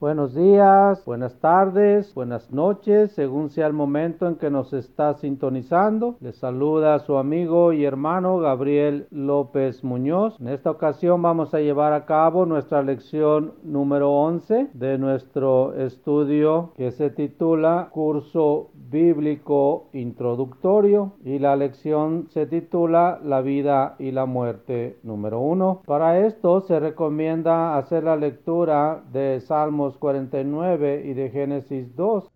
Buenos 0.00 0.34
días, 0.34 1.04
buenas 1.04 1.38
tardes, 1.40 2.14
buenas 2.14 2.50
noches, 2.50 3.12
según 3.12 3.50
sea 3.50 3.66
el 3.66 3.74
momento 3.74 4.26
en 4.26 4.36
que 4.36 4.48
nos 4.48 4.72
está 4.72 5.12
sintonizando. 5.12 6.16
Les 6.20 6.38
saluda 6.38 6.98
su 7.00 7.18
amigo 7.18 7.74
y 7.74 7.84
hermano 7.84 8.38
Gabriel 8.38 9.08
López 9.10 9.84
Muñoz. 9.84 10.40
En 10.40 10.48
esta 10.48 10.70
ocasión 10.70 11.20
vamos 11.20 11.52
a 11.52 11.60
llevar 11.60 11.92
a 11.92 12.06
cabo 12.06 12.46
nuestra 12.46 12.82
lección 12.82 13.52
número 13.62 14.10
11 14.10 14.70
de 14.72 14.96
nuestro 14.96 15.74
estudio 15.74 16.72
que 16.78 16.92
se 16.92 17.10
titula 17.10 17.90
Curso 17.92 18.70
Bíblico 18.72 19.90
Introductorio 19.92 21.12
y 21.26 21.40
la 21.40 21.56
lección 21.56 22.26
se 22.30 22.46
titula 22.46 23.20
La 23.22 23.42
vida 23.42 23.96
y 23.98 24.12
la 24.12 24.24
muerte 24.24 24.98
número 25.02 25.40
1. 25.40 25.82
Para 25.84 26.26
esto 26.26 26.62
se 26.62 26.80
recomienda 26.80 27.76
hacer 27.76 28.04
la 28.04 28.16
lectura 28.16 29.02
de 29.12 29.42
Salmos 29.42 29.89
49 29.98 31.02
y 31.06 31.14
de 31.14 31.30
Génesis 31.30 31.94
2. 31.96 32.30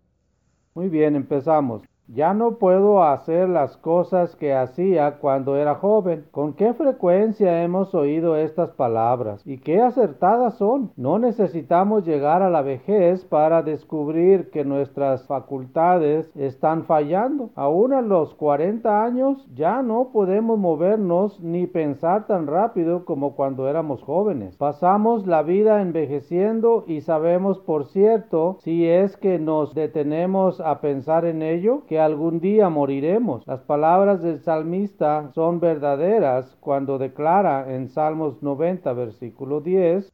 Muy 0.73 0.89
bien, 0.89 1.15
empezamos. 1.15 1.83
Ya 2.07 2.35
no 2.35 2.59
puedo 2.59 3.03
hacer 3.03 3.49
las 3.49 3.77
cosas 3.77 4.35
que 4.35 4.53
hacía 4.53 5.17
cuando 5.17 5.57
era 5.57 5.73
joven. 5.75 6.25
¿Con 6.29 6.53
qué 6.53 6.73
frecuencia 6.75 7.63
hemos 7.63 7.95
oído 7.95 8.37
estas 8.37 8.71
palabras? 8.73 9.41
¿Y 9.43 9.57
qué 9.57 9.81
acertadas 9.81 10.55
son? 10.59 10.91
No 10.95 11.17
necesitamos 11.17 12.05
llegar 12.05 12.43
a 12.43 12.51
la 12.51 12.61
vejez 12.61 13.25
para 13.25 13.63
descubrir 13.63 14.51
que 14.51 14.63
nuestras 14.63 15.25
facultades 15.25 16.31
están 16.35 16.83
fallando. 16.83 17.49
Aún 17.55 17.91
a 17.91 18.01
los 18.01 18.35
40 18.35 19.03
años 19.03 19.43
ya 19.55 19.81
no 19.81 20.09
podemos 20.13 20.59
movernos 20.59 21.39
ni 21.41 21.65
pensar 21.65 22.27
tan 22.27 22.45
rápido 22.45 23.03
como 23.05 23.35
cuando 23.35 23.67
éramos 23.67 24.03
jóvenes. 24.03 24.55
Pasamos 24.57 25.25
la 25.25 25.41
vida 25.41 25.81
envejeciendo 25.81 26.83
y 26.85 27.01
sabemos 27.01 27.57
por 27.59 27.85
cierto 27.85 28.57
si 28.59 28.87
es 28.87 29.17
que 29.17 29.39
nos 29.39 29.73
detenemos 29.73 30.61
a 30.61 30.81
pensar 30.81 31.25
en 31.25 31.41
ello 31.41 31.81
algún 31.99 32.39
día 32.39 32.69
moriremos. 32.69 33.45
Las 33.47 33.61
palabras 33.61 34.21
del 34.21 34.39
salmista 34.39 35.31
son 35.33 35.59
verdaderas 35.59 36.57
cuando 36.59 36.97
declara 36.97 37.73
en 37.73 37.89
Salmos 37.89 38.41
90, 38.41 38.93
versículo 38.93 39.61
10, 39.61 40.11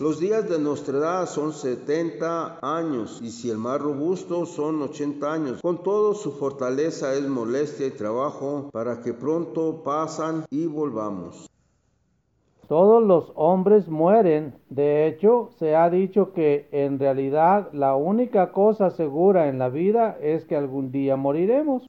los 0.00 0.18
días 0.18 0.48
de 0.48 0.58
nuestra 0.58 0.98
edad 0.98 1.28
son 1.28 1.52
70 1.52 2.58
años 2.62 3.20
y 3.22 3.30
si 3.30 3.50
el 3.50 3.58
más 3.58 3.80
robusto 3.80 4.46
son 4.46 4.82
80 4.82 5.32
años. 5.32 5.60
Con 5.60 5.82
todo 5.82 6.14
su 6.14 6.32
fortaleza 6.32 7.14
es 7.14 7.26
molestia 7.26 7.86
y 7.86 7.90
trabajo 7.90 8.70
para 8.72 9.00
que 9.02 9.12
pronto 9.12 9.82
pasan 9.84 10.44
y 10.50 10.66
volvamos. 10.66 11.47
Todos 12.68 13.02
los 13.02 13.32
hombres 13.34 13.88
mueren. 13.88 14.52
De 14.68 15.06
hecho, 15.06 15.48
se 15.58 15.74
ha 15.74 15.88
dicho 15.88 16.34
que 16.34 16.68
en 16.70 16.98
realidad 16.98 17.70
la 17.72 17.96
única 17.96 18.52
cosa 18.52 18.90
segura 18.90 19.48
en 19.48 19.58
la 19.58 19.70
vida 19.70 20.18
es 20.20 20.44
que 20.44 20.54
algún 20.54 20.92
día 20.92 21.16
moriremos 21.16 21.88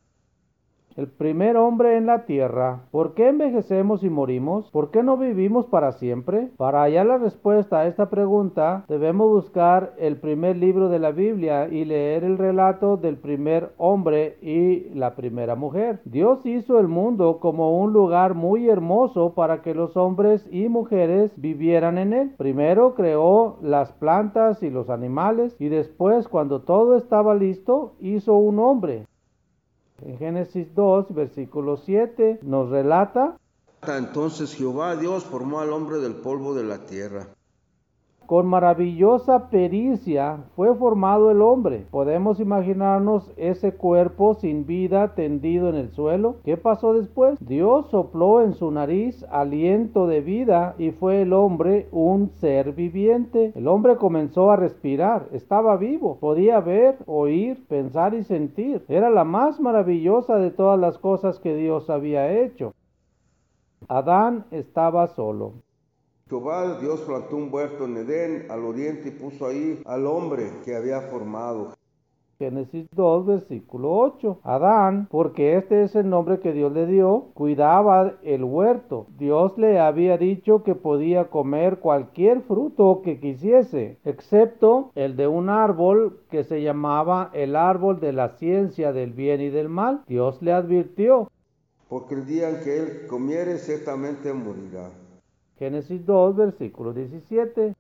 el 1.00 1.08
primer 1.08 1.56
hombre 1.56 1.96
en 1.96 2.08
la 2.08 2.26
tierra. 2.26 2.82
¿Por 2.92 3.14
qué 3.14 3.30
envejecemos 3.30 4.04
y 4.04 4.10
morimos? 4.10 4.70
¿Por 4.70 4.92
qué 4.92 5.02
no 5.02 5.16
vivimos 5.16 5.66
para 5.68 5.94
siempre? 5.94 6.50
Para 6.58 6.82
hallar 6.82 7.06
la 7.06 7.18
respuesta 7.18 7.80
a 7.80 7.88
esta 7.88 8.10
pregunta, 8.10 8.84
debemos 8.90 9.30
buscar 9.30 9.94
el 9.98 10.18
primer 10.18 10.58
libro 10.58 10.90
de 10.90 11.00
la 11.00 11.12
Biblia 11.12 11.70
y 11.70 11.86
leer 11.86 12.26
el 12.26 12.38
relato 12.38 12.98
del 12.98 13.16
primer 13.16 13.72
hombre 13.78 14.38
y 14.42 14.90
la 14.94 15.16
primera 15.16 15.56
mujer. 15.56 16.02
Dios 16.04 16.46
hizo 16.46 16.78
el 16.80 16.90
mundo 16.90 17.40
como 17.40 17.80
un 17.80 17.94
lugar 17.94 18.34
muy 18.34 18.68
hermoso 18.68 19.34
para 19.36 19.62
que 19.62 19.74
los 19.74 19.96
hombres 19.96 20.46
y 20.52 20.68
mujeres 20.68 21.32
vivieran 21.38 21.98
en 21.98 22.12
él. 22.12 22.36
Primero 22.38 22.94
creó 22.96 23.56
las 23.62 23.94
plantas 23.94 24.62
y 24.64 24.70
los 24.70 24.90
animales 24.90 25.56
y 25.60 25.70
después 25.70 26.28
cuando 26.28 26.64
todo 26.64 26.98
estaba 26.98 27.36
listo 27.36 27.94
hizo 28.02 28.36
un 28.36 28.60
hombre. 28.60 29.06
En 30.06 30.18
Génesis 30.18 30.74
2, 30.76 31.14
versículo 31.14 31.78
7, 31.78 32.40
nos 32.44 32.70
relata. 32.70 33.38
Entonces 33.88 34.56
Jehová 34.56 34.96
Dios 34.96 35.24
formó 35.24 35.60
al 35.60 35.72
hombre 35.72 35.98
del 35.98 36.16
polvo 36.16 36.54
de 36.54 36.64
la 36.64 36.80
tierra 36.86 37.28
con 38.30 38.46
maravillosa 38.46 39.50
pericia 39.50 40.44
fue 40.56 40.76
formado 40.76 41.32
el 41.32 41.42
hombre. 41.42 41.88
Podemos 41.90 42.40
imaginarnos 42.40 43.32
ese 43.38 43.74
cuerpo 43.74 44.36
sin 44.36 44.68
vida 44.68 45.16
tendido 45.16 45.68
en 45.68 45.74
el 45.74 45.90
suelo. 45.90 46.36
¿Qué 46.46 46.56
pasó 46.56 46.94
después? 46.94 47.40
Dios 47.44 47.90
sopló 47.90 48.44
en 48.44 48.54
su 48.54 48.70
nariz 48.70 49.26
aliento 49.32 50.06
de 50.06 50.22
vida 50.22 50.76
y 50.78 50.92
fue 50.92 51.24
el 51.24 51.34
hombre 51.34 51.88
un 51.92 52.30
ser 52.36 52.74
viviente. 52.74 53.52
El 53.56 53.68
hombre 53.68 53.96
comenzó 53.96 54.52
a 54.52 54.58
respirar, 54.58 55.28
estaba 55.32 55.76
vivo, 55.78 56.20
podía 56.20 56.60
ver, 56.60 57.00
oír, 57.08 57.66
pensar 57.68 58.14
y 58.14 58.24
sentir. 58.24 58.86
Era 58.90 59.10
la 59.10 59.24
más 59.24 59.60
maravillosa 59.60 60.36
de 60.36 60.52
todas 60.52 60.80
las 60.80 61.00
cosas 61.00 61.40
que 61.40 61.56
Dios 61.56 61.90
había 61.90 62.32
hecho. 62.32 62.76
Adán 63.88 64.46
estaba 64.52 65.08
solo. 65.08 65.54
Jehová 66.30 66.78
Dios 66.80 67.02
plantó 67.02 67.38
un 67.38 67.52
huerto 67.52 67.86
en 67.86 67.98
Edén 67.98 68.46
al 68.52 68.64
oriente 68.64 69.08
y 69.10 69.12
puso 69.12 69.48
ahí 69.48 69.82
al 69.86 70.06
hombre 70.06 70.52
que 70.64 70.76
había 70.76 71.02
formado. 71.02 71.74
Génesis 72.38 72.88
2, 72.96 73.26
versículo 73.26 73.92
8. 73.98 74.42
Adán, 74.44 75.08
porque 75.10 75.58
este 75.58 75.84
es 75.84 75.96
el 75.96 76.08
nombre 76.08 76.40
que 76.40 76.54
Dios 76.54 76.72
le 76.72 76.86
dio, 76.86 77.32
cuidaba 77.34 78.14
el 78.22 78.44
huerto. 78.44 79.08
Dios 79.18 79.58
le 79.58 79.80
había 79.80 80.20
dicho 80.20 80.64
que 80.64 80.76
podía 80.76 81.32
comer 81.32 81.80
cualquier 81.80 82.42
fruto 82.44 83.02
que 83.04 83.20
quisiese, 83.20 83.98
excepto 84.06 84.92
el 84.94 85.18
de 85.18 85.28
un 85.28 85.50
árbol 85.50 86.22
que 86.30 86.44
se 86.44 86.62
llamaba 86.62 87.32
el 87.34 87.56
árbol 87.56 88.00
de 88.00 88.14
la 88.14 88.38
ciencia 88.38 88.94
del 88.94 89.14
bien 89.14 89.42
y 89.42 89.50
del 89.50 89.68
mal. 89.68 90.04
Dios 90.08 90.42
le 90.44 90.54
advirtió. 90.54 91.28
Porque 91.90 92.14
el 92.14 92.28
día 92.28 92.50
en 92.52 92.64
que 92.64 92.78
él 92.78 93.08
comiere, 93.08 93.58
ciertamente 93.58 94.32
morirá. 94.32 94.92
Génesis 95.60 96.06
2, 96.06 96.38
versículo 96.38 96.94
17. 96.94 97.76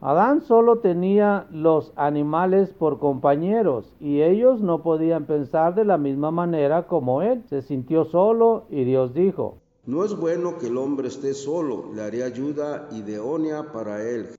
Adán 0.00 0.42
solo 0.42 0.80
tenía 0.80 1.46
los 1.52 1.92
animales 1.94 2.70
por 2.70 2.98
compañeros 2.98 3.94
y 4.00 4.22
ellos 4.22 4.60
no 4.60 4.82
podían 4.82 5.24
pensar 5.24 5.76
de 5.76 5.84
la 5.84 5.98
misma 5.98 6.32
manera 6.32 6.88
como 6.88 7.22
él. 7.22 7.44
Se 7.48 7.62
sintió 7.62 8.04
solo 8.04 8.64
y 8.70 8.82
Dios 8.82 9.14
dijo, 9.14 9.58
No 9.86 10.04
es 10.04 10.18
bueno 10.18 10.58
que 10.58 10.66
el 10.66 10.76
hombre 10.76 11.06
esté 11.06 11.32
solo, 11.32 11.92
le 11.94 12.02
haré 12.02 12.24
ayuda 12.24 12.88
idónea 12.90 13.70
para 13.72 14.02
él. 14.02 14.30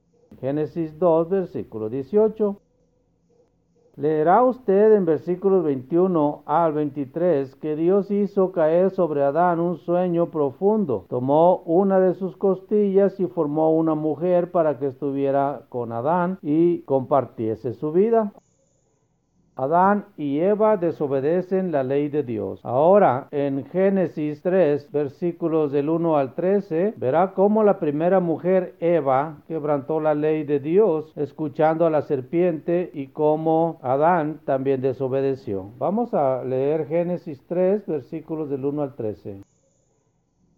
Génesis 0.41 0.99
2, 0.99 1.29
versículo 1.29 1.87
18. 1.87 2.61
Leerá 3.97 4.43
usted 4.43 4.93
en 4.93 5.05
versículos 5.05 5.63
21 5.63 6.43
al 6.45 6.73
23 6.73 7.55
que 7.55 7.77
Dios 7.77 8.11
hizo 8.11 8.51
caer 8.51 8.91
sobre 8.91 9.23
Adán 9.23 9.61
un 9.61 9.77
sueño 9.77 10.31
profundo. 10.31 11.05
Tomó 11.07 11.63
una 11.65 12.01
de 12.01 12.13
sus 12.13 12.35
costillas 12.35 13.17
y 13.21 13.27
formó 13.27 13.73
una 13.73 13.95
mujer 13.95 14.51
para 14.51 14.79
que 14.79 14.87
estuviera 14.87 15.61
con 15.69 15.93
Adán 15.93 16.39
y 16.41 16.81
compartiese 16.81 17.73
su 17.73 17.93
vida. 17.93 18.33
Adán 19.57 20.05
y 20.17 20.39
Eva 20.39 20.75
desobedecen 20.75 21.71
la 21.71 21.83
ley 21.83 22.09
de 22.09 22.23
Dios. 22.23 22.59
Ahora, 22.63 23.29
en 23.31 23.65
Génesis 23.67 24.41
3, 24.41 24.91
versículos 24.91 25.71
del 25.71 25.89
1 25.89 26.17
al 26.17 26.33
13, 26.35 26.95
verá 26.97 27.33
cómo 27.33 27.63
la 27.63 27.79
primera 27.79 28.19
mujer, 28.19 28.75
Eva, 28.81 29.37
quebrantó 29.47 30.01
la 30.01 30.13
ley 30.13 30.43
de 30.43 30.59
Dios, 30.59 31.13
escuchando 31.15 31.85
a 31.85 31.89
la 31.89 32.01
serpiente, 32.01 32.91
y 32.93 33.07
cómo 33.07 33.79
Adán 33.81 34.41
también 34.43 34.81
desobedeció. 34.81 35.71
Vamos 35.77 36.13
a 36.13 36.43
leer 36.43 36.87
Génesis 36.87 37.41
3, 37.47 37.85
versículos 37.85 38.49
del 38.49 38.65
1 38.65 38.81
al 38.81 38.95
13. 38.95 39.41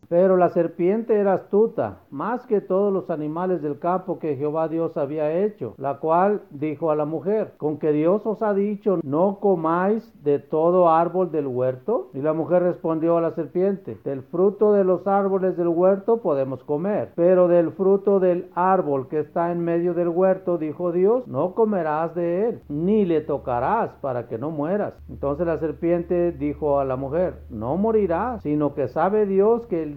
Pero 0.10 0.38
la 0.38 0.50
serpiente 0.50 1.20
era 1.20 1.34
astuta, 1.34 2.00
más 2.10 2.46
que 2.48 2.62
todos 2.62 2.94
los 2.94 3.10
animales 3.10 3.62
del 3.62 3.80
campo 3.80 4.20
que 4.20 4.38
Jehová 4.38 4.70
Dios 4.70 4.96
había 4.96 5.44
hecho, 5.44 5.74
la 5.78 5.98
cual 5.98 6.44
dijo 6.50 6.92
a 6.92 6.96
la 6.96 7.06
mujer, 7.06 7.54
con 7.58 7.78
que 7.78 7.92
Dios 7.92 8.26
os 8.26 8.42
ha 8.42 8.54
dicho, 8.54 9.00
no 9.04 9.40
comáis 9.40 10.14
de 10.24 10.40
todo 10.40 10.90
árbol 10.90 11.32
del 11.32 11.48
huerto. 11.48 12.10
Y 12.14 12.22
la 12.22 12.34
mujer 12.34 12.64
respondió 12.64 13.18
a 13.18 13.22
la 13.22 13.32
serpiente, 13.32 13.98
del 14.04 14.24
fruto 14.24 14.74
de 14.74 14.84
los 14.84 15.06
árboles 15.08 15.58
del 15.58 15.68
huerto 15.68 16.22
podemos 16.22 16.64
comer, 16.64 17.12
pero 17.16 17.48
del 17.48 17.72
fruto 17.72 18.20
del 18.20 18.50
árbol 18.56 19.08
que 19.10 19.20
está 19.20 19.52
en 19.52 19.60
medio 19.60 19.94
del 19.94 20.10
huerto, 20.10 20.58
dijo 20.58 20.92
Dios, 20.92 21.28
no 21.28 21.54
comerás 21.54 22.16
de 22.16 22.48
él, 22.50 22.62
ni 22.70 23.06
le 23.06 23.22
tocarás 23.22 23.92
para 24.02 24.28
que 24.28 24.38
no 24.38 24.52
mueras. 24.52 24.94
Entonces 25.10 25.46
la 25.46 25.60
serpiente 25.60 26.32
dijo 26.32 26.80
a 26.80 26.86
la 26.86 26.96
mujer, 26.96 27.42
no 27.50 27.76
morirás, 27.76 28.42
sino 28.44 28.74
que 28.74 28.88
sabe 28.88 29.26
Dios 29.26 29.66
que 29.68 29.84
el 29.84 29.97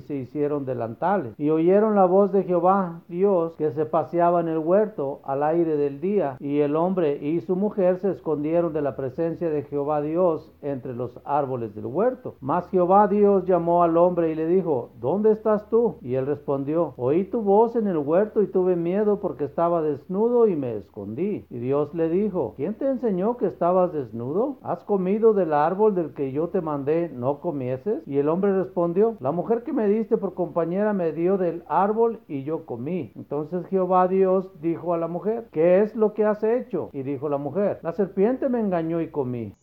se 0.00 0.16
hicieron 0.16 0.64
delantales. 0.64 1.34
Y 1.38 1.50
oyeron 1.50 1.94
la 1.94 2.04
voz 2.04 2.32
de 2.32 2.44
Jehová 2.44 3.02
Dios 3.08 3.54
que 3.56 3.70
se 3.72 3.86
paseaba 3.86 4.40
en 4.40 4.48
el 4.48 4.58
huerto 4.58 5.20
al 5.24 5.42
aire 5.42 5.76
del 5.76 6.00
día. 6.00 6.36
Y 6.40 6.60
el 6.60 6.76
hombre 6.76 7.18
y 7.20 7.40
su 7.40 7.56
mujer 7.56 7.98
se 7.98 8.10
escondieron 8.10 8.72
de 8.72 8.82
la 8.82 8.96
presencia 8.96 9.50
de 9.50 9.62
Jehová 9.64 10.00
Dios 10.00 10.52
entre 10.62 10.94
los 10.94 11.20
árboles 11.24 11.74
del 11.74 11.86
huerto. 11.86 12.36
Mas 12.40 12.68
Jehová 12.68 13.08
Dios 13.08 13.44
llamó 13.44 13.82
al 13.82 13.96
hombre 13.96 14.30
y 14.30 14.34
le 14.34 14.46
dijo, 14.46 14.90
¿dónde 15.00 15.32
estás 15.32 15.68
tú? 15.68 15.96
Y 16.02 16.14
él 16.14 16.26
respondió, 16.26 16.94
oí 16.96 17.24
tu 17.24 17.42
voz 17.42 17.76
en 17.76 17.86
el 17.86 17.98
huerto 17.98 18.42
y 18.42 18.46
tuve 18.46 18.76
miedo 18.76 19.20
porque 19.20 19.44
estaba 19.44 19.82
desnudo 19.82 20.46
y 20.46 20.56
me 20.56 20.76
escondí. 20.76 21.46
Y 21.50 21.58
Dios 21.58 21.94
le 21.94 22.08
dijo, 22.08 22.54
¿quién 22.56 22.74
te 22.74 22.88
enseñó 22.88 23.36
que 23.36 23.46
estabas 23.46 23.92
desnudo? 23.92 24.58
¿Has 24.62 24.84
comido 24.84 25.32
del 25.32 25.52
árbol 25.52 25.94
del 25.94 26.14
que 26.14 26.32
yo 26.32 26.48
te 26.48 26.60
mandé 26.60 27.10
no 27.14 27.40
comieses? 27.40 28.02
Y 28.06 28.18
el 28.18 28.28
hombre 28.28 28.56
respondió, 28.56 29.16
la 29.20 29.32
mujer 29.32 29.62
que 29.62 29.72
me 29.72 29.88
por 30.20 30.34
compañera 30.34 30.92
me 30.92 31.12
dio 31.12 31.36
del 31.36 31.62
árbol 31.68 32.20
y 32.28 32.44
yo 32.44 32.64
comí. 32.64 33.12
Entonces 33.16 33.66
Jehová 33.66 34.08
Dios 34.08 34.50
dijo 34.60 34.94
a 34.94 34.98
la 34.98 35.08
mujer, 35.08 35.48
¿qué 35.52 35.80
es 35.80 35.94
lo 35.94 36.14
que 36.14 36.24
has 36.24 36.42
hecho? 36.42 36.90
Y 36.92 37.02
dijo 37.02 37.28
la 37.28 37.38
mujer, 37.38 37.80
la 37.82 37.92
serpiente 37.92 38.48
me 38.48 38.60
engañó 38.60 39.00
y 39.00 39.10
comí. 39.10 39.54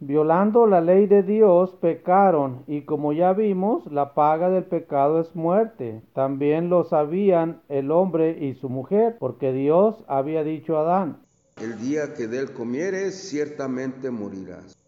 Violando 0.00 0.66
la 0.66 0.80
ley 0.80 1.06
de 1.06 1.22
Dios, 1.22 1.76
pecaron, 1.80 2.64
y 2.66 2.82
como 2.82 3.12
ya 3.12 3.32
vimos, 3.32 3.86
la 3.90 4.12
paga 4.12 4.50
del 4.50 4.64
pecado 4.64 5.20
es 5.20 5.34
muerte. 5.34 6.02
También 6.12 6.68
lo 6.68 6.84
sabían 6.84 7.62
el 7.68 7.90
hombre 7.90 8.36
y 8.44 8.54
su 8.54 8.68
mujer, 8.68 9.16
porque 9.18 9.52
Dios 9.52 10.04
había 10.08 10.42
dicho 10.42 10.76
a 10.76 10.82
Adán, 10.82 11.22
El 11.62 11.78
día 11.78 12.12
que 12.14 12.26
de 12.26 12.40
él 12.40 12.52
comieres, 12.52 13.14
ciertamente 13.30 14.10
morirás 14.10 14.83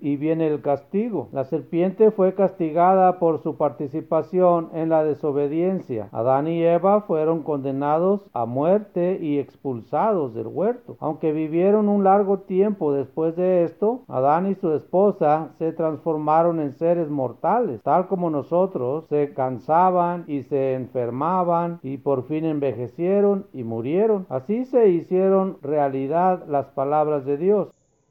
y 0.00 0.16
viene 0.16 0.46
el 0.46 0.60
castigo. 0.60 1.28
La 1.32 1.44
serpiente 1.44 2.10
fue 2.10 2.34
castigada 2.34 3.18
por 3.18 3.42
su 3.42 3.56
participación 3.56 4.70
en 4.74 4.88
la 4.88 5.04
desobediencia. 5.04 6.08
Adán 6.12 6.48
y 6.48 6.62
Eva 6.62 7.02
fueron 7.02 7.42
condenados 7.42 8.22
a 8.32 8.46
muerte 8.46 9.18
y 9.20 9.38
expulsados 9.38 10.34
del 10.34 10.46
huerto. 10.46 10.96
Aunque 11.00 11.32
vivieron 11.32 11.88
un 11.88 12.04
largo 12.04 12.40
tiempo 12.40 12.92
después 12.92 13.36
de 13.36 13.64
esto, 13.64 14.02
Adán 14.08 14.46
y 14.50 14.54
su 14.54 14.72
esposa 14.72 15.50
se 15.58 15.72
transformaron 15.72 16.60
en 16.60 16.72
seres 16.72 17.08
mortales, 17.08 17.82
tal 17.82 18.06
como 18.06 18.30
nosotros, 18.30 19.06
se 19.08 19.32
cansaban 19.34 20.24
y 20.26 20.42
se 20.42 20.74
enfermaban 20.74 21.80
y 21.82 21.98
por 21.98 22.24
fin 22.24 22.44
envejecieron 22.44 23.46
y 23.52 23.64
murieron. 23.64 24.26
Así 24.28 24.64
se 24.64 24.88
hicieron 24.88 25.58
realidad 25.62 26.44
las 26.48 26.66
palabras 26.66 27.24
de 27.24 27.36
Dios 27.36 27.68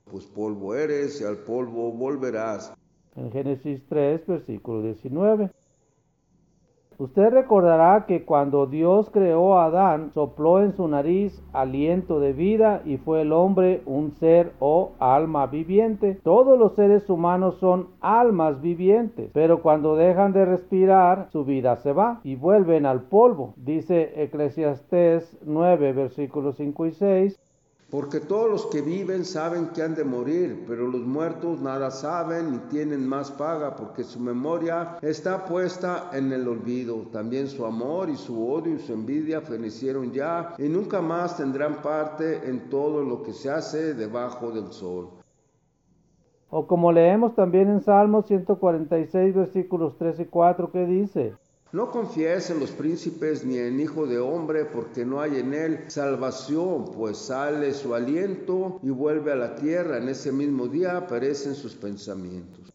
pues 0.09 0.25
polvo 0.25 0.75
eres 0.75 1.19
y 1.21 1.23
al 1.23 1.37
polvo 1.37 1.91
volverás. 1.91 2.73
En 3.15 3.31
Génesis 3.31 3.85
3, 3.87 4.25
versículo 4.27 4.81
19. 4.83 5.49
Usted 6.97 7.29
recordará 7.29 8.05
que 8.05 8.23
cuando 8.23 8.67
Dios 8.67 9.09
creó 9.09 9.57
a 9.57 9.65
Adán, 9.65 10.11
sopló 10.13 10.61
en 10.61 10.71
su 10.71 10.87
nariz 10.87 11.43
aliento 11.51 12.21
de 12.21 12.31
vida 12.31 12.83
y 12.85 12.95
fue 12.95 13.23
el 13.23 13.33
hombre 13.33 13.81
un 13.85 14.11
ser 14.13 14.53
o 14.59 14.93
alma 14.99 15.47
viviente. 15.47 16.17
Todos 16.23 16.57
los 16.57 16.75
seres 16.75 17.09
humanos 17.09 17.57
son 17.59 17.89
almas 17.99 18.61
vivientes, 18.61 19.29
pero 19.33 19.61
cuando 19.61 19.97
dejan 19.97 20.31
de 20.31 20.45
respirar, 20.45 21.27
su 21.31 21.43
vida 21.43 21.75
se 21.75 21.91
va 21.91 22.21
y 22.23 22.35
vuelven 22.37 22.85
al 22.85 23.01
polvo. 23.01 23.55
Dice 23.57 24.13
Eclesiastés 24.23 25.37
9, 25.43 25.91
versículos 25.91 26.55
5 26.55 26.85
y 26.85 26.91
6. 26.93 27.44
Porque 27.89 28.19
todos 28.19 28.49
los 28.49 28.65
que 28.65 28.81
viven 28.81 29.25
saben 29.25 29.67
que 29.67 29.83
han 29.83 29.93
de 29.93 30.03
morir, 30.03 30.65
pero 30.67 30.87
los 30.87 31.01
muertos 31.01 31.61
nada 31.61 31.91
saben 31.91 32.51
ni 32.51 32.57
tienen 32.69 33.07
más 33.07 33.29
paga, 33.31 33.75
porque 33.75 34.03
su 34.03 34.19
memoria 34.19 34.97
está 35.01 35.45
puesta 35.45 36.09
en 36.11 36.33
el 36.33 36.47
olvido. 36.47 37.07
También 37.11 37.47
su 37.47 37.63
amor 37.63 38.09
y 38.09 38.15
su 38.15 38.49
odio 38.49 38.73
y 38.73 38.79
su 38.79 38.91
envidia 38.91 39.39
fenecieron 39.41 40.11
ya, 40.11 40.55
y 40.57 40.63
nunca 40.63 40.99
más 40.99 41.37
tendrán 41.37 41.83
parte 41.83 42.49
en 42.49 42.69
todo 42.69 43.03
lo 43.03 43.21
que 43.21 43.33
se 43.33 43.51
hace 43.51 43.93
debajo 43.93 44.51
del 44.51 44.73
sol. 44.73 45.09
O 46.49 46.65
como 46.65 46.91
leemos 46.91 47.35
también 47.35 47.69
en 47.69 47.81
Salmos 47.81 48.25
146, 48.27 49.35
versículos 49.35 49.95
3 49.97 50.21
y 50.21 50.25
4, 50.25 50.71
que 50.71 50.85
dice, 50.85 51.35
no 51.71 51.91
confíes 51.91 52.49
en 52.51 52.59
los 52.59 52.71
príncipes 52.71 53.45
ni 53.45 53.57
en 53.57 53.79
hijo 53.79 54.05
de 54.05 54.19
hombre, 54.19 54.65
porque 54.65 55.03
no 55.03 55.19
hay 55.19 55.39
en 55.39 55.53
él 55.53 55.79
salvación, 55.87 56.85
pues 56.95 57.17
sale 57.17 57.73
su 57.73 57.93
aliento 57.93 58.79
y 58.81 58.91
vuelve 58.91 59.33
a 59.33 59.35
la 59.35 59.55
tierra. 59.55 59.97
En 59.97 60.07
ese 60.07 60.31
mismo 60.31 60.67
día 60.67 60.95
aparecen 60.95 61.53
sus 61.53 61.75
pensamientos. 61.75 62.71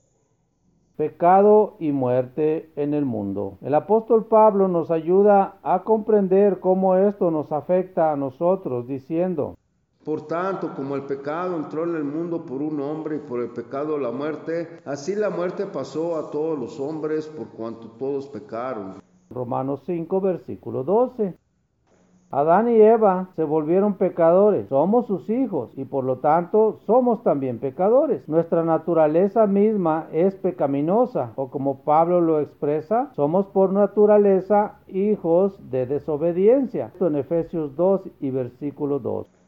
Pecado 0.96 1.76
y 1.78 1.92
muerte 1.92 2.72
en 2.76 2.92
el 2.92 3.06
mundo. 3.06 3.56
El 3.62 3.74
apóstol 3.74 4.26
Pablo 4.26 4.68
nos 4.68 4.90
ayuda 4.90 5.58
a 5.62 5.82
comprender 5.82 6.60
cómo 6.60 6.96
esto 6.96 7.30
nos 7.30 7.50
afecta 7.52 8.12
a 8.12 8.16
nosotros, 8.16 8.86
diciendo, 8.86 9.56
por 10.04 10.26
tanto, 10.26 10.74
como 10.74 10.96
el 10.96 11.02
pecado 11.02 11.56
entró 11.56 11.84
en 11.84 11.94
el 11.94 12.04
mundo 12.04 12.46
por 12.46 12.62
un 12.62 12.80
hombre 12.80 13.16
y 13.16 13.18
por 13.18 13.40
el 13.40 13.50
pecado 13.50 13.98
la 13.98 14.10
muerte, 14.10 14.80
así 14.86 15.14
la 15.14 15.28
muerte 15.28 15.66
pasó 15.66 16.16
a 16.16 16.30
todos 16.30 16.58
los 16.58 16.80
hombres 16.80 17.26
por 17.26 17.48
cuanto 17.48 17.88
todos 17.98 18.26
pecaron. 18.28 19.02
Romanos 19.28 19.82
5, 19.84 20.20
versículo 20.22 20.84
12. 20.84 21.36
Adán 22.32 22.68
y 22.68 22.80
Eva 22.80 23.30
se 23.34 23.42
volvieron 23.44 23.94
pecadores, 23.94 24.68
somos 24.68 25.06
sus 25.06 25.28
hijos 25.28 25.72
y 25.76 25.84
por 25.84 26.04
lo 26.04 26.18
tanto 26.18 26.78
somos 26.86 27.22
también 27.24 27.58
pecadores. 27.58 28.26
Nuestra 28.28 28.64
naturaleza 28.64 29.48
misma 29.48 30.06
es 30.12 30.36
pecaminosa 30.36 31.32
o 31.34 31.50
como 31.50 31.82
Pablo 31.82 32.20
lo 32.20 32.40
expresa, 32.40 33.10
somos 33.16 33.46
por 33.46 33.72
naturaleza 33.72 34.78
hijos 34.86 35.58
de 35.70 35.86
desobediencia. 35.86 36.92
En 37.00 37.16
Efesios 37.16 37.74
2 37.74 38.02
y 38.20 38.30
versículo 38.30 39.00
2. 39.00 39.39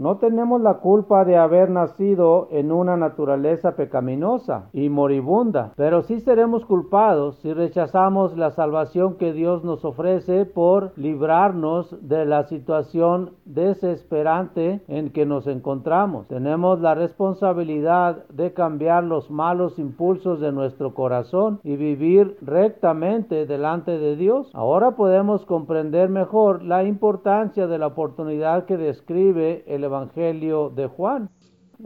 No 0.00 0.16
tenemos 0.16 0.62
la 0.62 0.78
culpa 0.78 1.26
de 1.26 1.36
haber 1.36 1.68
nacido 1.68 2.48
en 2.52 2.72
una 2.72 2.96
naturaleza 2.96 3.76
pecaminosa 3.76 4.70
y 4.72 4.88
moribunda, 4.88 5.74
pero 5.76 6.00
sí 6.00 6.20
seremos 6.20 6.64
culpados 6.64 7.36
si 7.42 7.52
rechazamos 7.52 8.34
la 8.34 8.50
salvación 8.52 9.18
que 9.18 9.34
Dios 9.34 9.62
nos 9.62 9.84
ofrece 9.84 10.46
por 10.46 10.94
librarnos 10.96 11.94
de 12.00 12.24
la 12.24 12.44
situación 12.44 13.32
desesperante 13.44 14.80
en 14.88 15.10
que 15.10 15.26
nos 15.26 15.46
encontramos. 15.46 16.28
Tenemos 16.28 16.80
la 16.80 16.94
responsabilidad 16.94 18.26
de 18.30 18.54
cambiar 18.54 19.04
los 19.04 19.30
malos 19.30 19.78
impulsos 19.78 20.40
de 20.40 20.50
nuestro 20.50 20.94
corazón 20.94 21.60
y 21.62 21.76
vivir 21.76 22.38
rectamente 22.40 23.44
delante 23.44 23.98
de 23.98 24.16
Dios. 24.16 24.50
Ahora 24.54 24.92
podemos 24.92 25.44
comprender 25.44 26.08
mejor 26.08 26.62
la 26.62 26.84
importancia 26.84 27.66
de 27.66 27.76
la 27.76 27.88
oportunidad 27.88 28.64
que 28.64 28.78
describe 28.78 29.62
el 29.66 29.89
Evangelio 29.90 30.70
de 30.70 30.86
Juan. 30.86 31.30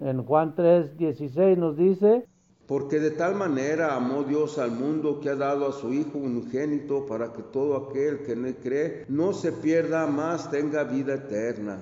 En 0.00 0.24
Juan 0.24 0.54
3:16 0.54 1.56
nos 1.56 1.76
dice, 1.76 2.26
porque 2.66 2.98
de 2.98 3.10
tal 3.10 3.34
manera 3.34 3.94
amó 3.94 4.22
Dios 4.24 4.58
al 4.58 4.70
mundo 4.70 5.20
que 5.20 5.30
ha 5.30 5.36
dado 5.36 5.68
a 5.68 5.72
su 5.72 5.92
Hijo 5.92 6.18
unigénito 6.18 7.06
para 7.06 7.32
que 7.32 7.42
todo 7.42 7.76
aquel 7.76 8.24
que 8.24 8.32
en 8.32 8.46
él 8.46 8.56
cree 8.62 9.04
no 9.08 9.32
se 9.32 9.52
pierda, 9.52 10.06
más 10.06 10.50
tenga 10.50 10.84
vida 10.84 11.14
eterna. 11.14 11.78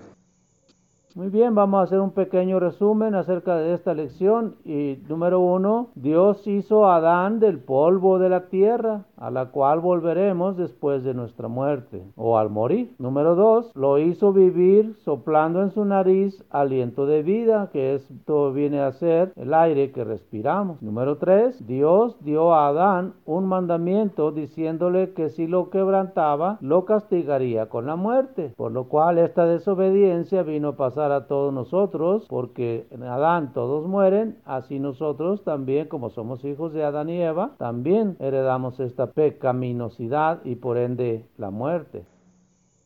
Muy 1.14 1.28
bien, 1.28 1.54
vamos 1.54 1.80
a 1.80 1.82
hacer 1.82 2.00
un 2.00 2.12
pequeño 2.12 2.58
resumen 2.58 3.14
acerca 3.14 3.56
de 3.56 3.74
esta 3.74 3.92
lección. 3.92 4.56
Y 4.64 4.96
número 5.08 5.40
uno, 5.40 5.90
Dios 5.94 6.46
hizo 6.46 6.86
a 6.86 6.96
Adán 6.96 7.38
del 7.38 7.58
polvo 7.58 8.18
de 8.18 8.30
la 8.30 8.48
tierra. 8.48 9.04
a 9.22 9.30
la 9.30 9.46
cual 9.46 9.78
volveremos 9.78 10.56
después 10.56 11.04
de 11.04 11.14
nuestra 11.14 11.46
muerte 11.46 12.02
o 12.16 12.38
al 12.38 12.50
morir. 12.50 12.92
Número 12.98 13.36
dos, 13.36 13.70
lo 13.76 13.98
hizo 13.98 14.32
vivir 14.32 14.96
soplando 15.04 15.62
en 15.62 15.70
su 15.70 15.84
nariz 15.84 16.44
aliento 16.50 17.06
de 17.06 17.22
vida, 17.22 17.70
que 17.72 17.94
esto 17.94 18.52
viene 18.52 18.80
a 18.80 18.90
ser 18.90 19.32
el 19.36 19.54
aire 19.54 19.92
que 19.92 20.02
respiramos. 20.02 20.82
Número 20.82 21.18
tres, 21.18 21.64
Dios 21.68 22.16
dio 22.24 22.52
a 22.52 22.66
Adán 22.66 23.14
un 23.24 23.46
mandamiento 23.46 24.32
diciéndole 24.32 25.12
que 25.12 25.28
si 25.28 25.46
lo 25.46 25.70
quebrantaba, 25.70 26.58
lo 26.60 26.84
castigaría 26.84 27.66
con 27.66 27.86
la 27.86 27.94
muerte, 27.94 28.52
por 28.56 28.72
lo 28.72 28.88
cual 28.88 29.18
esta 29.18 29.46
desobediencia 29.46 30.42
vino 30.42 30.70
a 30.70 30.76
pasar 30.76 31.01
a 31.10 31.26
todos 31.26 31.52
nosotros, 31.52 32.26
porque 32.28 32.86
en 32.90 33.02
Adán 33.02 33.52
todos 33.52 33.86
mueren, 33.88 34.38
así 34.44 34.78
nosotros 34.78 35.42
también, 35.42 35.88
como 35.88 36.10
somos 36.10 36.44
hijos 36.44 36.72
de 36.72 36.84
Adán 36.84 37.08
y 37.08 37.20
Eva, 37.20 37.52
también 37.58 38.16
heredamos 38.20 38.78
esta 38.78 39.08
pecaminosidad 39.08 40.44
y 40.44 40.54
por 40.54 40.76
ende 40.76 41.26
la 41.38 41.50
muerte. 41.50 42.04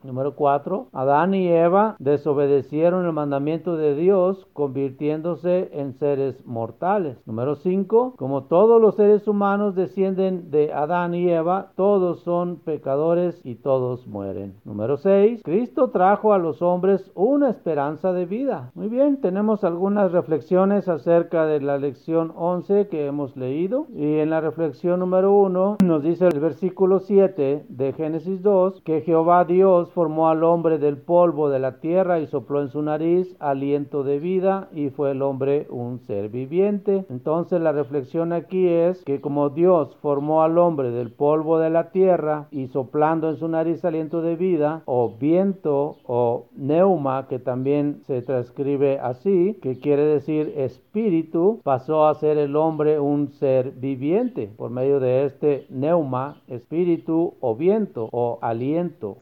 Número 0.07 0.37
4. 0.37 0.89
Adán 0.93 1.35
y 1.35 1.49
Eva 1.49 1.97
desobedecieron 1.99 3.05
el 3.05 3.13
mandamiento 3.13 3.77
de 3.77 3.95
Dios 3.95 4.47
convirtiéndose 4.53 5.71
en 5.73 5.95
seres 5.95 6.47
mortales. 6.47 7.19
Número 7.27 7.57
5. 7.57 8.15
Como 8.17 8.45
todos 8.45 8.81
los 8.81 8.95
seres 8.97 9.27
humanos 9.27 9.75
descienden 9.75 10.51
de 10.51 10.73
Adán 10.73 11.15
y 11.15 11.29
Eva, 11.29 11.73
todos 11.75 12.21
son 12.21 12.57
pecadores 12.57 13.41
y 13.45 13.57
todos 13.57 14.07
mueren. 14.07 14.55
Número 14.65 14.97
6. 14.97 15.43
Cristo 15.43 15.91
trajo 15.91 16.33
a 16.33 16.39
los 16.39 16.63
hombres 16.63 17.11
una 17.15 17.51
esperanza 17.51 18.13
de 18.13 18.27
vida. 18.27 18.71
Muy 18.75 18.89
bien, 18.89 19.21
tenemos 19.21 19.65
algunas 19.65 20.13
reflexiones 20.13 20.89
acerca 20.89 21.47
de 21.47 21.61
la 21.61 21.79
lección 21.79 22.33
11 22.37 22.89
que 22.89 23.07
hemos 23.07 23.37
leído. 23.37 23.87
Y 23.95 24.19
en 24.19 24.31
la 24.31 24.41
reflexión 24.41 25.01
número 25.01 25.33
1 25.33 25.79
nos 25.85 26.03
dice 26.03 26.27
el 26.27 26.41
versículo 26.41 27.01
7 27.01 27.67
de 27.69 27.93
Génesis 27.93 28.43
2 28.43 28.83
que 28.83 29.01
Jehová 29.01 29.45
Dios 29.45 29.91
formó 29.97 30.29
al 30.29 30.45
hombre 30.45 30.77
del 30.77 30.99
polvo 30.99 31.49
de 31.49 31.59
la 31.59 31.81
tierra 31.81 32.21
y 32.21 32.27
sopló 32.27 32.61
en 32.61 32.69
su 32.69 32.83
nariz 32.83 33.35
aliento 33.41 34.05
de 34.05 34.19
vida 34.19 34.69
y 34.75 34.91
fue 34.91 35.13
el 35.13 35.23
hombre 35.23 35.67
un 35.71 36.01
ser 36.01 36.29
viviente. 36.29 37.07
Entonces 37.09 37.63
la 37.63 37.73
reflexión 37.73 38.35
aquí 38.35 38.69
es 38.69 39.03
que 39.05 39.23
como 39.23 39.49
Dios 39.49 39.97
formó 40.03 40.43
al 40.43 40.59
hombre 40.59 40.91
del 40.91 41.13
polvo 41.13 41.59
de 41.59 41.71
la 41.71 41.93
tierra 41.93 42.47
y 42.51 42.67
soplando 42.67 43.31
en 43.31 43.37
su 43.37 43.49
nariz 43.49 43.87
aliento 43.87 44.21
de 44.21 44.37
vida 44.37 44.83
o 44.85 45.15
viento 45.19 45.97
o 46.05 46.45
neuma 46.55 47.27
que 47.27 47.39
también 47.39 48.03
se 48.07 48.21
transcribe 48.21 48.99
así, 48.99 49.59
que 49.63 49.81
quiere 49.81 50.05
decir 50.05 50.53
espíritu, 50.59 51.61
pasó 51.65 52.07
a 52.07 52.15
ser 52.17 52.37
el 52.37 52.55
hombre 52.57 53.01
un 53.01 53.33
ser 53.33 53.71
viviente 53.71 54.51
por 54.59 54.69
medio 54.69 55.01
de 55.01 55.25
este 55.25 55.65
neuma, 55.71 56.43
espíritu 56.49 57.33
o 57.41 57.57
viento 57.57 58.11
o 58.13 58.39
aliento. 58.43 59.17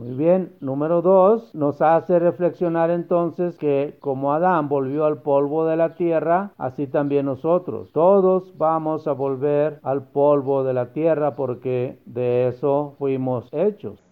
Muy 0.00 0.14
bien, 0.14 0.54
número 0.60 1.02
dos, 1.02 1.54
nos 1.54 1.82
hace 1.82 2.18
reflexionar 2.18 2.90
entonces 2.90 3.58
que 3.58 3.98
como 4.00 4.32
Adán 4.32 4.66
volvió 4.70 5.04
al 5.04 5.20
polvo 5.20 5.66
de 5.66 5.76
la 5.76 5.94
tierra, 5.94 6.54
así 6.56 6.86
también 6.86 7.26
nosotros. 7.26 7.92
Todos 7.92 8.56
vamos 8.56 9.06
a 9.06 9.12
volver 9.12 9.78
al 9.82 10.04
polvo 10.04 10.64
de 10.64 10.72
la 10.72 10.94
tierra 10.94 11.36
porque 11.36 11.98
de 12.06 12.48
eso 12.48 12.94
fuimos 12.98 13.52
hechos. 13.52 14.09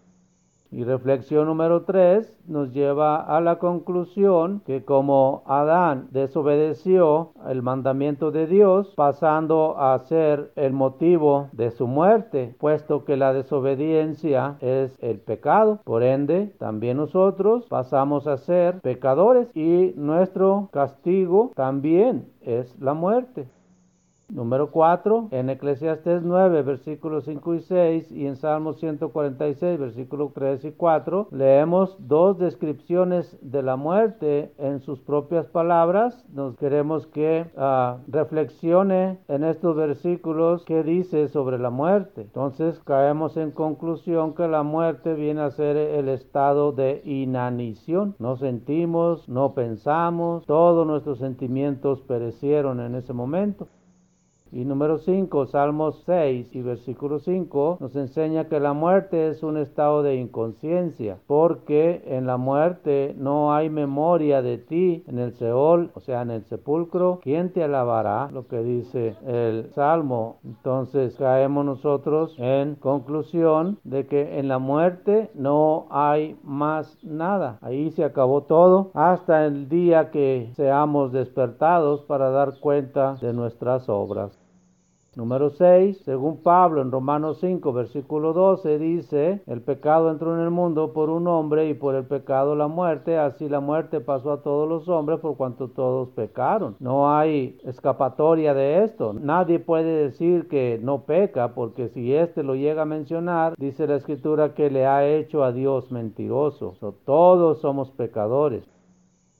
Y 0.71 0.85
reflexión 0.85 1.47
número 1.47 1.85
3 1.85 2.31
nos 2.47 2.73
lleva 2.73 3.23
a 3.23 3.41
la 3.41 3.59
conclusión 3.59 4.61
que 4.67 4.85
como 4.85 5.43
Adán 5.47 6.09
desobedeció 6.11 7.33
el 7.49 7.63
mandamiento 7.63 8.31
de 8.31 8.47
Dios, 8.47 8.93
pasando 8.95 9.79
a 9.79 9.99
ser 10.01 10.53
el 10.57 10.75
motivo 10.75 11.49
de 11.53 11.71
su 11.71 11.87
muerte, 11.87 12.55
puesto 12.59 13.07
que 13.07 13.17
la 13.17 13.33
desobediencia 13.33 14.57
es 14.61 14.99
el 15.01 15.21
pecado, 15.21 15.81
por 15.85 16.03
ende 16.03 16.53
también 16.59 16.99
nosotros 16.99 17.67
pasamos 17.69 18.27
a 18.27 18.37
ser 18.37 18.81
pecadores 18.81 19.49
y 19.57 19.95
nuestro 19.97 20.69
castigo 20.71 21.53
también 21.55 22.29
es 22.43 22.79
la 22.79 22.93
muerte. 22.93 23.47
Número 24.31 24.71
4, 24.71 25.29
en 25.31 25.49
Eclesiastes 25.49 26.23
9, 26.23 26.63
versículos 26.63 27.25
5 27.25 27.55
y 27.55 27.61
6 27.61 28.13
y 28.13 28.27
en 28.27 28.37
Salmos 28.37 28.79
146, 28.79 29.81
versículos 29.81 30.33
3 30.35 30.67
y 30.67 30.73
4, 30.73 31.29
leemos 31.31 31.97
dos 31.99 32.39
descripciones 32.39 33.39
de 33.41 33.63
la 33.63 33.77
muerte 33.77 34.53
en 34.59 34.81
sus 34.81 35.01
propias 35.01 35.47
palabras. 35.47 36.27
Nos 36.31 36.57
queremos 36.57 37.07
que 37.07 37.47
uh, 37.57 38.03
reflexione 38.07 39.19
en 39.29 39.45
estos 39.45 39.75
versículos 39.75 40.63
qué 40.67 40.83
dice 40.83 41.29
sobre 41.29 41.59
la 41.59 41.71
muerte. 41.71 42.21
Entonces 42.21 42.79
caemos 42.81 43.39
en 43.39 43.51
conclusión 43.51 44.35
que 44.35 44.47
la 44.47 44.63
muerte 44.63 45.15
viene 45.15 45.41
a 45.41 45.51
ser 45.51 45.79
el 45.79 46.11
estado 46.11 46.73
de 46.73 47.01
inanición. 47.07 48.15
No 48.19 48.37
sentimos, 48.37 49.27
no 49.27 49.55
pensamos, 49.55 50.45
todos 50.45 50.87
nuestros 50.87 51.19
sentimientos 51.19 52.03
perecieron 52.03 52.81
en 52.81 52.95
ese 52.95 53.15
momento. 53.15 53.69
Y 54.51 54.65
número 54.65 54.99
5, 54.99 55.47
Salmos 55.47 56.03
6 56.07 56.55
y 56.55 56.63
versículo 56.63 57.19
5 57.19 57.79
nos 57.81 57.95
enseña 57.97 58.49
que 58.49 58.61
la 58.61 58.73
muerte 58.73 59.29
es 59.29 59.43
un 59.43 59.59
estado 59.59 60.03
de 60.03 60.17
inconsciencia, 60.17 61.19
porque 61.27 62.03
en 62.07 62.27
la 62.27 62.37
muerte 62.37 63.15
no 63.19 63.53
hay 63.53 63.69
memoria 63.69 64.41
de 64.41 64.59
ti 64.59 65.05
en 65.07 65.19
el 65.19 65.35
Seol, 65.35 65.91
o 65.95 66.01
sea, 66.01 66.23
en 66.23 66.31
el 66.31 66.45
sepulcro. 66.45 67.21
¿Quién 67.23 67.53
te 67.53 67.63
alabará? 67.63 68.31
Lo 68.33 68.47
que 68.47 68.63
dice 68.63 69.17
el 69.27 69.71
Salmo. 69.75 70.39
Entonces 70.45 71.17
caemos 71.17 71.65
nosotros 71.65 72.35
en 72.39 72.77
conclusión 72.77 73.79
de 73.85 74.07
que 74.07 74.39
en 74.39 74.49
la 74.49 74.59
muerte 74.59 75.31
no 75.35 75.87
hay 75.91 76.37
más 76.43 76.99
nada. 77.03 77.59
Ahí 77.61 77.91
se 77.91 78.05
acabó 78.05 78.43
todo 78.43 78.91
hasta 78.95 79.45
el 79.47 79.69
día 79.69 80.11
que 80.11 80.51
seamos 80.55 81.13
despertados 81.13 82.03
para 82.03 82.31
dar 82.31 82.59
cuenta 82.61 83.17
de 83.21 83.33
nuestras 83.33 83.89
obras. 83.89 84.38
Número 85.17 85.51
6, 85.51 86.03
según 86.05 86.43
Pablo 86.43 86.83
en 86.83 86.93
Romanos 86.93 87.39
5, 87.41 87.73
versículo 87.73 88.33
12, 88.33 88.79
dice, 88.79 89.43
el 89.47 89.63
pecado 89.63 90.11
entró 90.11 90.35
en 90.35 90.43
el 90.43 90.51
mundo 90.51 90.93
por 90.93 91.11
un 91.11 91.27
hombre 91.27 91.69
y 91.69 91.75
por 91.75 91.95
el 91.95 92.05
pecado 92.05 92.55
la 92.55 92.69
muerte, 92.69 93.19
así 93.19 93.49
la 93.49 93.61
muerte 93.61 94.01
pasó 94.01 94.33
a 94.33 94.43
todos 94.43 94.69
los 94.69 94.89
hombres 94.89 95.19
por 95.21 95.37
cuanto 95.37 95.69
todos 95.69 96.11
pecaron. 96.11 96.77
No 96.79 97.11
hay 97.11 97.59
escapatoria 97.65 98.55
de 98.55 98.85
esto. 98.85 99.13
Nadie 99.13 99.59
puede 99.59 100.05
decir 100.05 100.47
que 100.47 100.79
no 100.83 101.03
peca, 101.03 101.55
porque 101.55 101.89
si 101.89 102.15
éste 102.15 102.43
lo 102.43 102.55
llega 102.55 102.83
a 102.83 102.85
mencionar, 102.85 103.55
dice 103.59 103.87
la 103.87 103.97
escritura 103.97 104.55
que 104.55 104.71
le 104.71 104.87
ha 104.87 105.07
hecho 105.07 105.43
a 105.43 105.53
Dios 105.53 105.91
mentiroso. 105.91 106.77
todos 107.05 107.61
somos 107.61 107.91
pecadores. 107.91 108.63